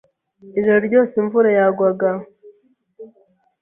[0.57, 2.09] Ijoro ryose imvura yagwaga.